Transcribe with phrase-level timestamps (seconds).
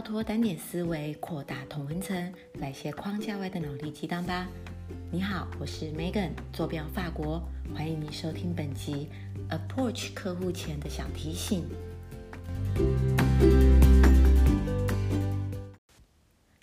[0.00, 4.48] 跳脱单点思维，扩大同温层，来些框架外的脑力激荡吧！
[5.12, 7.42] 你好，我是 Megan，坐标法国，
[7.74, 9.10] 欢迎你收听本集
[9.50, 11.68] Approach 客户前的小提醒。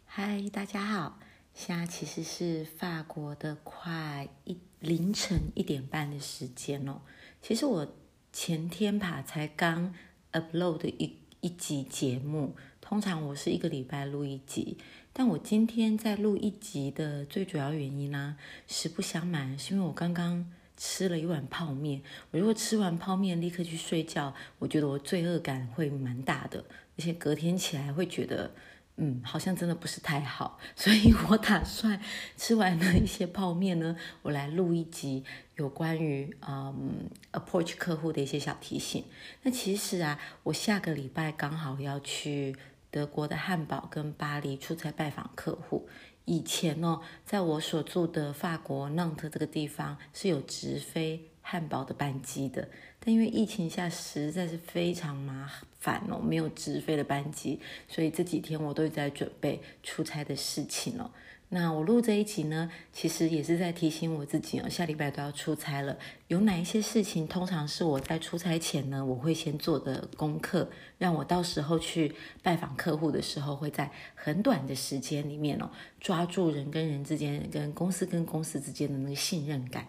[0.08, 1.20] 嗨，大家好，
[1.54, 7.02] 现在其实是法国的快一凌晨一点半的时间哦。
[7.44, 7.88] 其实我
[8.34, 9.94] 前天吧才刚
[10.32, 12.56] upload 一一集节目。
[12.90, 14.78] 通常我是一个礼拜录一集，
[15.12, 22.02] 但我今天在录一集的最主要原因呢，实不相瞒，是因为我刚刚吃了一碗泡面。
[22.32, 26.64] 我如果吃完泡面立刻去睡觉，我觉得我罪恶感会蛮大的，
[26.98, 28.52] 而且隔天起来会觉得。
[29.00, 32.02] 嗯，好像真的不是太好， 所以我打算
[32.36, 35.24] 吃完了一些泡面呢，我来录一集
[35.58, 39.04] 有关于嗯 approach 客户的一些小提醒。
[39.44, 42.56] 那其实啊，我下个礼拜刚好要去
[42.90, 45.88] 德国的汉堡跟巴黎出差拜访客户。
[46.26, 52.68] 以前哦，在我所住的法国浪特这个地方是有直飞汉堡的班机的，
[53.00, 55.50] 但因为疫情下实在是非常麻
[55.80, 61.10] 烦哦，没有直飞的班机，所以这几天我都在准备出差的事情哦。
[61.50, 75.70] 那我录这一集呢，其实也是在提醒我自己哦，下礼拜都要出差了，有哪一些事情，通常是我在出差前呢，我会先做的功课，让我到时候去拜访客户的时候，会在很短的时间里面哦，
[76.02, 79.88] 抓住人跟人之间、跟公司跟公司之间的那个信任感。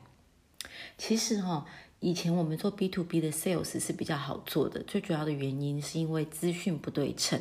[0.96, 1.66] 其实哈，
[1.98, 7.40] 以前我们做 B to B 的 sales 是比较好做的，最主要的原因是因为资讯不对称。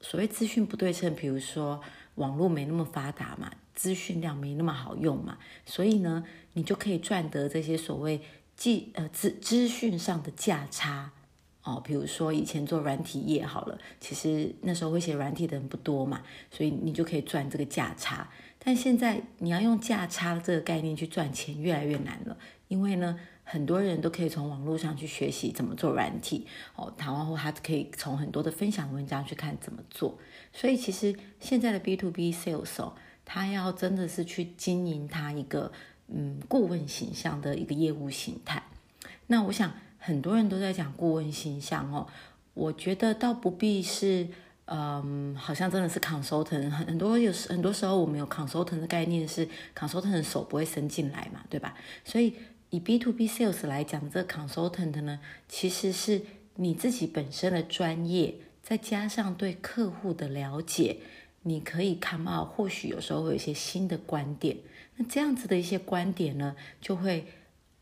[0.00, 1.80] 所谓资讯不对称，比如说。
[2.16, 8.20] 网络没那么发达嘛，资讯量没那么好用嘛，所以呢，你就可以赚得这些所谓
[8.56, 11.12] 记呃资资讯上的价差
[11.62, 11.80] 哦。
[11.84, 18.28] 比如说以前做软体业好了，其实那时候会写软体的人不多嘛，所以你就可以赚这个价差。
[18.58, 22.36] 但现在你要用价差这个概念去赚钱，越来越难了，
[22.68, 23.18] 因为呢。
[23.44, 30.16] 很多人都可以从网络上去学习怎么做软体哦，谈完后他可以从很多的分享文章去看怎么做。
[30.52, 35.72] 所以其实现在的 B to B sales 哦，他要真的是去经营他一个
[36.08, 38.62] 嗯顾问形象的一个业务形态。
[39.26, 42.06] 那我想很多人都在讲顾问形象哦，
[42.54, 44.28] 我觉得倒不必是
[44.66, 51.74] 嗯，好像真的是 consultant 很很多有时很多时候我们有 consultant 的概念是 consultant 的手不会伸进来嘛，对吧？
[52.04, 52.34] 所以。
[52.72, 56.22] 以 B to B sales 来讲，这 consultant 呢，其实是
[56.54, 60.98] 你自己本身的专业，再加上对客户的了解，
[61.42, 64.58] 你可以 come out，或许有时候会有一些新的观点。
[64.96, 67.26] 那这样子的一些观点呢，就会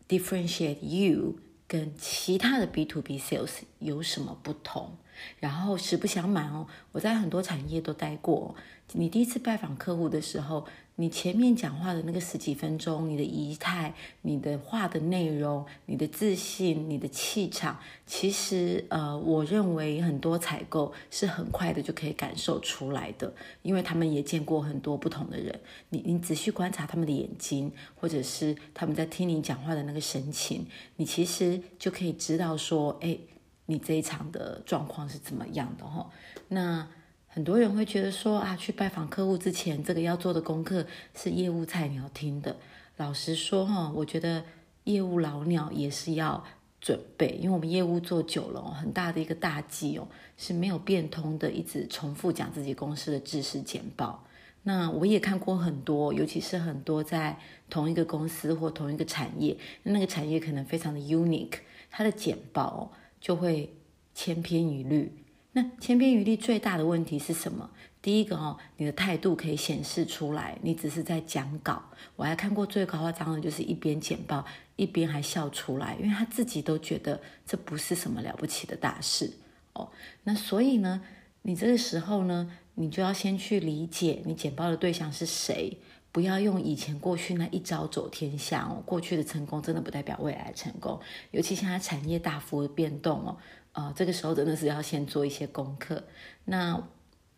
[0.09, 1.37] differentiate you
[1.69, 4.97] 跟其他的 B to B sales 有什么不同。
[5.39, 8.55] 然后实不相瞒哦，我在很多产业都待过。
[8.93, 10.67] 你第一次拜访客户的时候。
[11.00, 25.59] 你前面讲话的那个十几分钟，你的仪态、你的话的内容、你的自信、你的气场，其实呃，我认为很多采购是很快的就可以感受出来的，因为他们也见过很多不同的人。
[25.88, 33.17] 你你仔细观察他们的眼睛，或者是他们在听你讲话的那个神情，你其实就可以知道说，哎，
[33.65, 36.11] 你这一场的状况是怎么样的哈？
[36.49, 36.87] 那。
[37.33, 42.57] 很多人会觉得说啊，去拜访客户之前，这个要做的功课是业务菜鸟听的。
[42.97, 44.45] 老实说哈，我觉得
[44.83, 46.45] 业务老鸟也是要
[46.81, 54.27] 准备，因为我们业务做久了，很大的一个大忌哦是没有变通的，一直重复讲自己公司的知识简报。
[54.65, 57.39] 那我也看过很多，尤其是很多在
[57.71, 61.61] 同一个公司或同一个产业，那个产业可能非常的 unique，
[61.93, 63.73] 它的简报就会
[64.17, 65.12] 千篇一律。
[65.53, 67.69] 那千篇一律最大的问题是什么？
[68.00, 71.83] 第一个哦，你的态度可以显示出来，你只是在讲稿。
[72.16, 74.44] 我还看过最夸张的，就是一边简报
[74.77, 79.31] 一边还笑出来，因为他自己都觉得这不是什么了不起的大事
[79.75, 79.91] 哦。
[80.23, 81.02] 那所以呢，
[81.43, 85.76] 你这个时候呢，你就要先去理解你简报的对象是谁，
[86.12, 88.82] 不要用以前过去那一招走天下哦。
[88.87, 90.99] 过去的成功真的不代表未来成功，
[91.32, 93.37] 尤其现在产业大幅的变动哦。
[93.72, 96.02] 啊，这个时候真的是要先做一些功课。
[96.44, 96.82] 那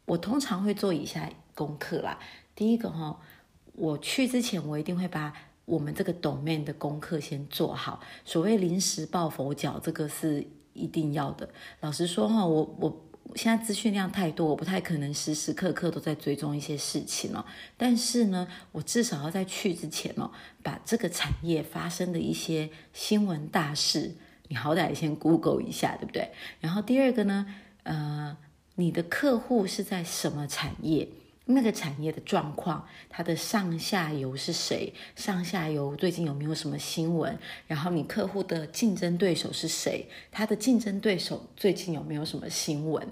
[0.06, 2.18] 我通常会做以下功课啦。
[2.54, 3.20] 第一个哈，
[3.74, 5.32] 我去之前我一定会把
[5.64, 8.00] 我们这个懂妹的功课先做好。
[8.24, 11.48] 所谓临时抱佛脚，这个是一定要的。
[11.80, 13.06] 老实说哈，我我
[13.36, 17.44] 现在资讯量太多，我不太可能时时刻刻都在追踪一些事情了。
[17.76, 20.30] 但是呢，我至少要在去之前哦，
[20.62, 24.16] 把这个产业发生的一些新闻大事。
[24.52, 26.30] 你好歹先 Google 一下，对不对？
[26.60, 27.46] 然后第二个呢，
[27.84, 28.36] 呃，
[28.74, 31.08] 你的客户是在什么产业？
[31.46, 34.92] 那个产业的状况，它的上下游是谁？
[35.16, 37.38] 上下游最近有没有什么新闻？
[37.66, 40.06] 然后你客户的竞争对手是谁？
[40.30, 43.08] 他的竞争对手最近有没有什么新闻？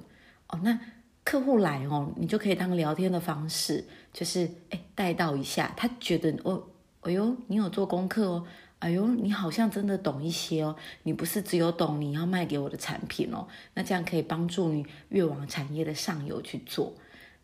[0.49, 0.79] 哦，那
[1.25, 3.83] 客户来哦，你就可以当聊天的方式，
[4.13, 6.63] 就是哎带到一下，他觉得哦，
[7.01, 8.47] 哎呦，你有做功课哦，
[8.81, 10.75] 哎呦，你好像真的懂一些哦，
[11.05, 16.93] 你不是只有懂你要卖给我的产品哦，那这样可以帮助你越往产业的上游去做。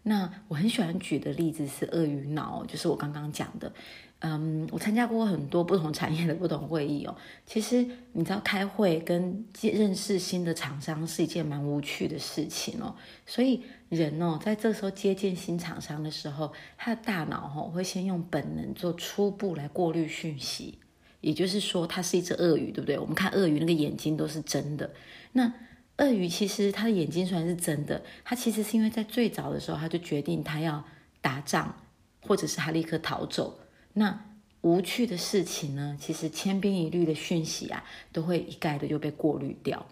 [0.02, 3.72] 那我很喜欢举的例子是鳄鱼脑，就是我刚刚讲的。
[4.20, 7.14] 嗯，我参加过很多不同产业的不同会议哦。
[7.44, 12.96] 其实你知道，开会跟认识新的厂商是一件蛮无趣的事情哦。
[13.26, 20.78] 所以人哦，在这时候接见新厂商的时候，他的大脑哈会先用本能做初步来过滤讯息。
[21.26, 22.96] 也就是说，它是一只鳄鱼，对不对？
[22.96, 24.88] 我们看鳄鱼那个眼睛都是真的。
[25.32, 25.52] 那
[25.96, 30.84] 鳄鱼其实它的眼睛虽然是真的，它其实是因为在最早的时候，它就决定它要
[31.20, 31.74] 打仗，
[32.20, 33.58] 或者是它立刻逃走。
[33.94, 34.24] 那
[34.60, 37.82] 无趣的事情呢，其实千篇一律的讯息啊，
[38.12, 39.84] 都会一概的就被过滤掉。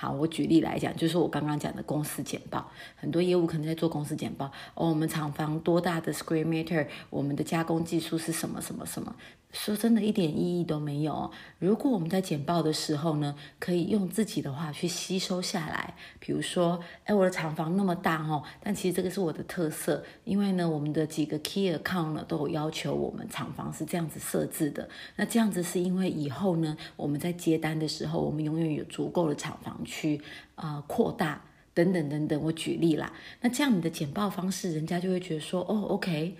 [0.00, 2.66] 好，我举例来讲，就是我刚刚讲的公司简报，
[2.96, 4.46] 很多业务可能在做公司简报。
[4.72, 9.14] 哦，我们厂房多大的 square meter，我们的加工技术是什么什么什么。
[9.52, 11.28] 说真的，一点意义都没有。
[11.58, 24.88] 如果我们在简报的时候呢，可以用自己的话去吸收下来，比如说，哎，我的厂房那么大哦，但其实这个是我的特色，因为呢，我们的几个 key account 呢都有要求我们厂房是这样子设置的。
[25.16, 30.22] 那这样子是因为以后呢，我们在接单的时候，我们永远有足够的厂房去
[30.54, 31.44] 啊扩大
[31.74, 32.40] 等等等等。
[32.42, 36.36] 我举例啦，那这样你的简报方式，人家就会觉得说，哦，OK。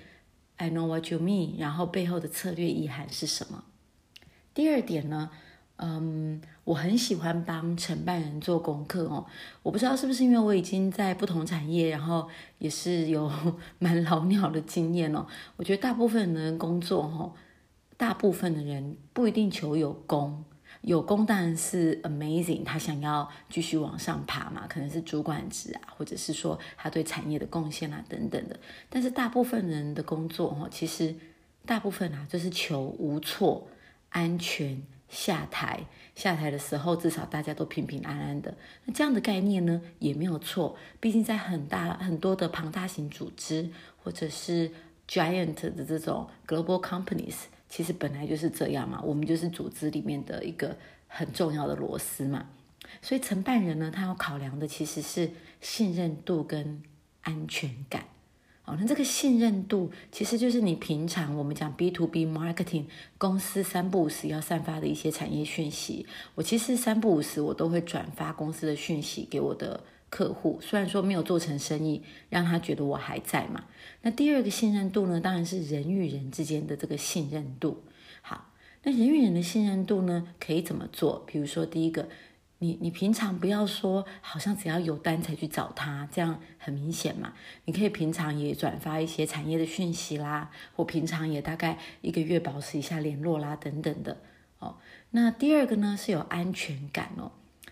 [0.57, 3.65] I know what you mean，然后背后的策略意涵是什么？
[4.53, 5.31] 第二点呢，
[5.77, 9.25] 嗯，我很喜欢帮承办人做功课哦。
[9.63, 13.33] 我不知道是不是因为我已经在不同产业，然后也是有
[13.81, 15.27] 蛮老鸟的经验哦。
[15.57, 17.33] 我觉得大部分的人工作哈，
[17.97, 20.45] 大部分的人不一定求有功。
[20.83, 28.59] 有功当然是 amazing，他想要继续往上爬嘛，可能是主管职啊，或者是说他对产业的贡献啊等等的。
[28.89, 31.15] 但是大部分人的工作哈，其实
[31.67, 33.69] 大部分啊就是求无错、
[34.09, 35.85] 安全下台。
[36.17, 38.55] 下台的时候至少大家都平平安安的。
[38.85, 43.71] 那这样的概念呢也没有错，毕竟在很大很多的庞大型组织
[44.03, 44.71] 或者是
[45.07, 47.37] giant 的这种 global companies。
[47.71, 50.77] 其实本来就是这样嘛，我们就是组织里面的一个
[51.07, 52.47] 很重要的螺丝嘛，
[53.01, 55.31] 所以承办人呢，他要考量的其实是
[55.61, 56.83] 信任度跟
[57.23, 58.05] 安全感。
[58.65, 62.87] 哦，那这个信任度其实就是你平常我们讲 B to B marketing
[63.17, 69.81] 公司三不五时要散发的一些产业讯息，我其实三不五时我都会转发公司的讯息给我的。
[70.11, 73.65] 客户虽然说没有做成生意，让他觉得我还在嘛。
[74.03, 77.85] 那第二个信任度呢，当然是人与人之间的这个信任度。
[78.21, 78.53] 好，
[78.83, 81.25] 那人与人的信任度呢，可以怎么做？
[81.27, 82.09] 比如说，第一个，
[82.59, 87.33] 你你平常不要说，好像只要有单才去找他，这样很明显嘛。
[87.67, 94.17] 你可以平常也转发一些产业的讯息啦，或平常也大概一个月保持一下联络啦，等等的。
[94.59, 94.77] 哦，
[95.13, 97.31] 那第二个呢，是有安全感哦。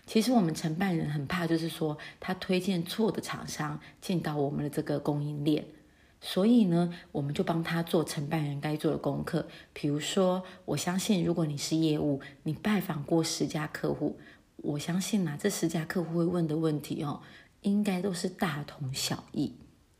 [0.09, 5.63] 其实我们承办人很怕，就是说他推荐错的厂商进到我们的这个供应链，
[6.19, 9.47] 所以呢，我们就帮他做承办人该做的功课。
[9.71, 14.17] 比如说，我相信如果你是业务，你拜访过十家客户，
[14.55, 17.21] 我相信呐，这十家客户会问的问题哦，
[17.61, 19.53] 应该都是大同小异。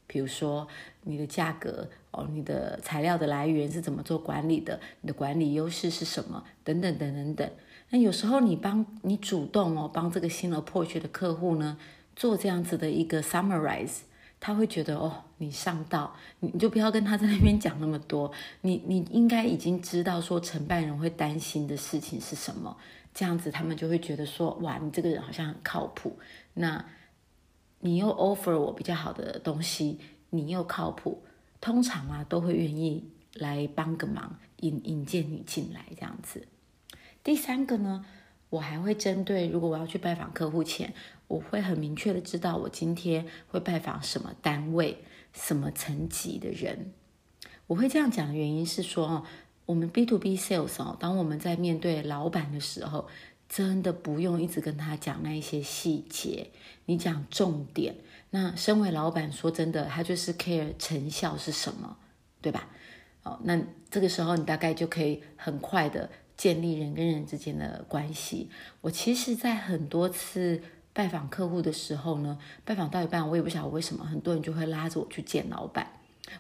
[0.07, 0.67] 比如说
[1.03, 7.51] 你的价格哦，你的材料的来源是怎么做管理的，你的管理优势是什么，等等等等等。
[7.91, 11.77] 那有时候你帮你主动哦，帮这个新而破缺的客户呢
[12.15, 14.01] 做这样子的一个 summarize，
[14.39, 18.31] 他会觉得哦，你上道，你你就不要跟他在那边讲那么多，
[18.61, 22.77] 你你应该已经知道说承办人会担心的事情是什么，
[23.13, 26.17] 这样子他们就会觉得说哇，你这个人好像很靠谱，
[26.53, 26.85] 那
[27.79, 29.97] 你又 offer 我比较好的东西，
[30.29, 31.23] 你又靠谱，
[31.59, 36.47] 通常啊都会愿意来帮个忙，引引荐你进来这样子。
[37.23, 38.05] 第三个呢，
[38.49, 40.93] 我还会针对，如果我要去拜访客户前，
[41.27, 46.93] 我会很明确的知道我今天会拜访什么单位、什么层级的人。
[47.67, 49.23] 我会这样讲的原因是说，哦，
[49.65, 53.07] 我们 B to B sales 哦，当我们在面对老板的时候，
[53.47, 56.49] 真的不用一直跟他讲那一些细节，
[56.85, 57.95] 你讲重点。
[58.31, 61.97] 那身为老板，说真的，他就是 care 成效是什么，
[62.41, 62.69] 对吧？
[63.23, 63.61] 哦，那
[63.91, 66.09] 这个时候你大概就可以很快的。
[66.39, 68.49] 建立人跟人之间的关系。
[68.79, 75.85] 我其实，在很多次拜访客户的时候呢，拜访到一半，我也不晓得为什么，很多人就会拉着我去见老板。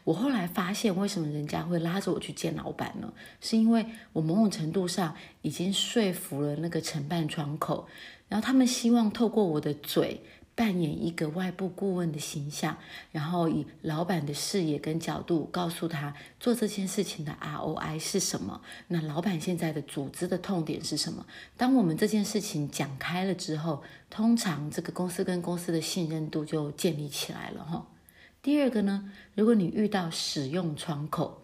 [0.05, 3.11] 我后来发现，为什么人家会拉着我去见老板呢？
[3.41, 7.85] 是因为我某种程度上已经说服了那个承办窗口，
[8.29, 10.21] 然后他们希望透过我的嘴
[10.59, 12.75] 扮演一个外部顾问的形象，
[13.13, 18.59] 然后以老板的视野跟角度告诉他做这件事情的 ROI 是什么。
[18.89, 21.25] 那老板现在的组织的痛点是什么？
[21.55, 27.87] 当我们这件事情讲开了之后，通常这个公司跟公司的信任度就建立起来了哈。
[28.41, 31.41] 第二个呢，如果你遇到使用窗口，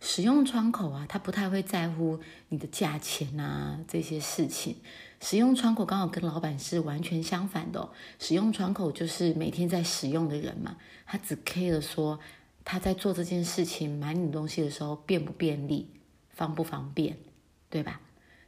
[0.00, 4.74] 使用窗口啊，他不太会在乎你的价钱啊这些事情。
[5.20, 7.88] 使用窗口刚好跟老板是完全相反的。
[8.18, 12.18] 使用窗口就是每天在使用的人嘛，他只 care 说
[12.64, 15.88] 他在做这件事情买你东西的时候便不便利、
[16.30, 17.16] 方不方便，
[17.68, 18.00] 对吧？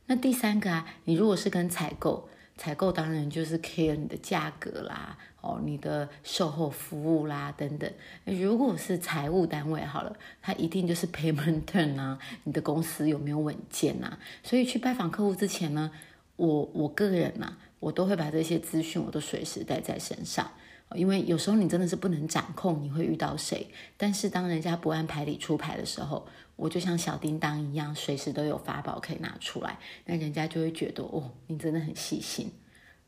[0.07, 2.29] 那第三个啊，你如果是跟采购。
[2.55, 7.91] 采购当然就是 care 你的价格啦，哦，你的售后服务啦等等。
[8.25, 14.19] 如果是财务单位好了，他一定就是 payment turn 啊，你的公司有没有稳健啊？
[14.45, 15.91] 所以去拜访客户之前呢，
[16.37, 20.51] 我我个人嘛，我都会把这些资讯我都随时带在身上，
[20.95, 26.27] 因为有时候你真的是不能掌控你会遇到谁，但是当人家不按牌理出牌的时候。
[26.55, 32.53] 我就像小叮当一样，随时都有法宝可以拿出来，那人家就会觉得哦，你真的很细心。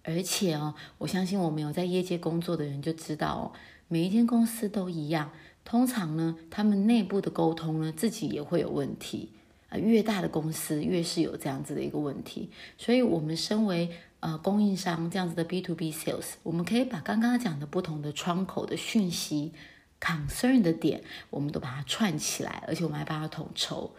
[0.02, 3.52] 而且哦，我相信我们有在业界工作的人就知道哦，
[3.86, 5.30] 每一间公司都一样，
[5.62, 9.30] 通常呢，他们内部的沟通呢，自己也会有问题
[9.78, 13.90] 越大的公司越是有这样子的一个问题，所以我们身为
[14.20, 19.52] 呃供应商这样子的 B to B sales，我们可以把刚刚讲的不同的窗口的讯息。
[20.00, 23.94] concern 的点，我们都把它串起来，而且我们还把它统筹，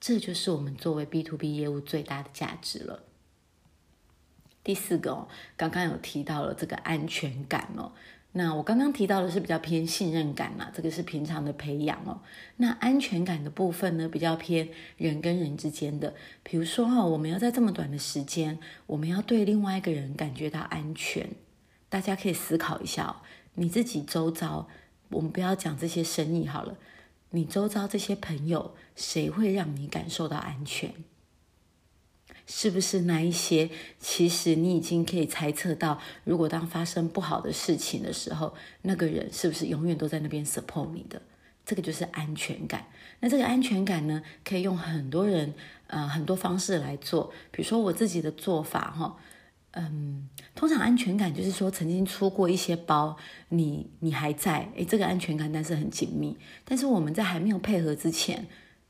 [0.00, 3.04] 这就是我们作为 B to B 业务最大的价值了。
[4.64, 7.92] 第四个哦，刚刚有提到了这个安全感哦，
[8.36, 12.20] 那我刚刚提到的是比较偏信任感嘛，这个是平常的培养哦。
[12.56, 16.12] 那安全感的部分呢，比较偏人跟人之间的，
[16.42, 21.28] 比如说哈，我们要在这么短的时间，我们要对另外一个人感觉到安全，
[21.88, 23.16] 大家可以思考一下哦，
[23.54, 24.68] 你自己周遭。
[25.10, 26.76] 我们不要讲这些生意好了，
[27.30, 30.92] 你周遭这些朋友，谁会让你感受到安全？
[32.46, 33.70] 是不是那一些？
[33.98, 41.20] 其实你已经可以猜测到，如果当发生不好的事情的时候，那个人是不是永远都在那边 support 你的？
[41.64, 42.86] 这个就是安全感。
[43.20, 45.54] 那这个安全感呢，可以用很多人
[45.86, 49.16] 呃很多方式来做，比如说我自己的做法哈。
[49.76, 53.16] 嗯，通常安全感就是说，曾经出过一些包，
[53.48, 56.36] 你你还在，诶，这个安全感但是很紧密。
[56.64, 58.46] 但是我们在还没有配合之前，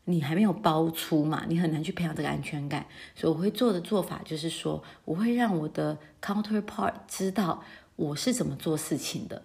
[0.06, 2.86] 你还没有包出嘛，你很难去培养这个安全感。
[3.14, 7.62] 所以我会做的做法就是说，我会让我的 counterpart 知道
[7.96, 9.42] 我是怎么做事情的，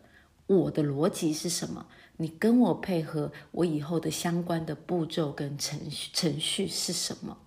[0.47, 1.85] 我的逻辑是什么，
[2.17, 7.37] 你跟我配合，我以后的相关的步骤跟程序程序是什么。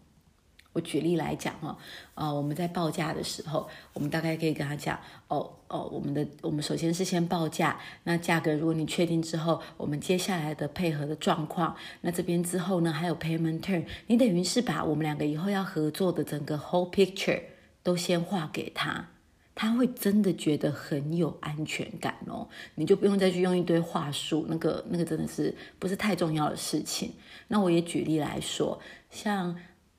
[0.74, 1.76] 我举例来讲哈，
[2.14, 4.98] 呃，我们在报价的时候，我们大概可以跟他讲，
[5.28, 17.42] 哦哦，我们的我们首先是先报价，那价格如果你确定之后，我们接下来的配合的状况，那这边之后呢还有 payment term，你等于是把我们两个以后要合作的整个 whole picture
[17.82, 19.10] 都先画给他，
[19.54, 27.12] 他会真的觉得很有安全感哦，你就不用再去用一堆话术，那个那个真的是不是太重要的事情。
[27.48, 29.54] 那我也举例来说，像。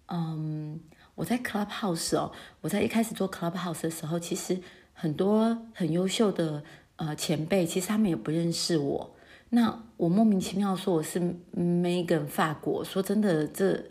[0.07, 0.79] 嗯，
[1.15, 2.31] 我在 Clubhouse 哦，
[2.61, 4.59] 我在一开始做 Clubhouse 的时候，其实
[4.93, 6.63] 很多很优秀的
[6.97, 9.15] 呃前辈，其实他们也不认识我。
[9.49, 11.19] 那我莫名其妙说我是
[11.55, 13.83] Megan 法国，说真的，这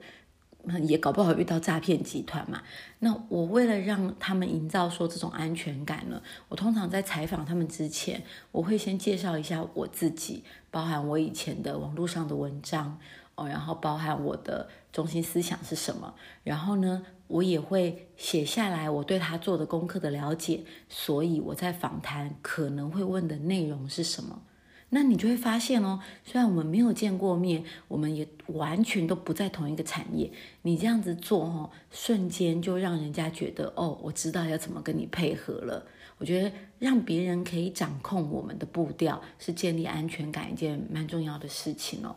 [0.83, 2.63] 也搞不好遇到诈骗集团嘛。
[2.99, 12.99] 那我为了让他们营造说这种安全感呢，我通常在采访他们之前，我会先介绍一下我自己，包含我以前的网络上的文章。
[13.35, 24.43] 哦，然后包含我的中心思想是什么，然后呢，我也会写下来我对他做的功课的了解，所以我在访谈可能会问的内容是什么，
[24.91, 30.31] 那你就会发现哦，虽然我们没有见过面，我们也完全都不在同一个产业，
[30.61, 35.87] 你这样子做哦，瞬间就让人家觉得哦，我知道要怎么跟你配合了。
[36.19, 42.15] 我觉得让别人可以掌控我们的步调，是建立安全感一件蛮重要的事情哦。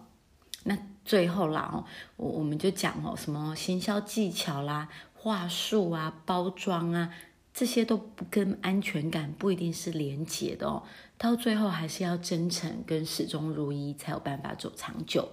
[0.65, 1.85] 那最后啦，哦，
[2.17, 7.13] 我我们就讲哦，什么行销技巧啦、话术啊、包装啊，
[7.53, 10.81] 这些都不跟安全感不一定是连结的哦。
[11.17, 15.29] 到最后还是要真诚跟始终如一，才有办法走长久。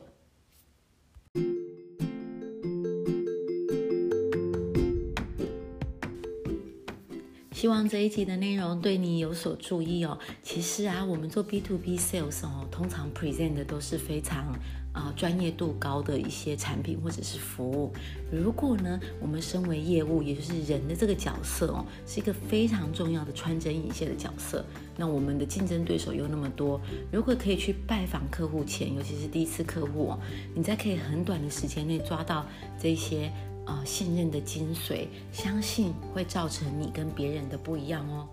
[7.52, 10.18] 希望这一集的内容对你有所注意哦。
[10.42, 14.52] 其实啊，我们做 B to B sales 哦，通常 present 的都是非常
[14.92, 17.92] 啊专业度高的一些产品或者是服务。
[18.30, 24.64] 如果呢，我们身为业务，也就是人的这个角色哦，是一个非常重要的穿针引线的角色。
[24.96, 26.80] 那我们的竞争对手又那么多，
[27.10, 30.18] 如果可以去拜访客户前，尤其是第一次客户哦，
[30.54, 32.46] 你在可以很短的时间内抓到
[32.80, 33.32] 这些。
[33.64, 38.26] 啊，信任的精髓，相信会造成你跟别人的不一样哦。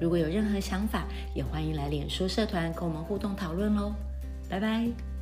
[0.00, 3.94] 如果有任何想法，也欢迎来脸书社团跟我们互动讨论喽。
[4.50, 5.17] 拜拜。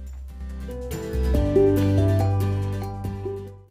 [0.67, 1.06] Thank you.